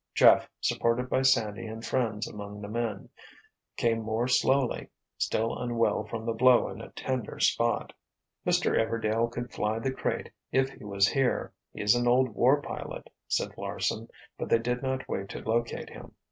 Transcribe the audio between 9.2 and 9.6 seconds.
could